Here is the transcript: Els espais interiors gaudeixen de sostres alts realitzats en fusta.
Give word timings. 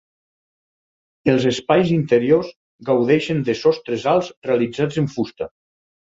Els 1.33 1.43
espais 1.49 1.91
interiors 1.95 2.49
gaudeixen 2.87 3.43
de 3.49 3.55
sostres 3.59 4.07
alts 4.13 4.31
realitzats 4.51 4.99
en 5.03 5.11
fusta. 5.17 5.49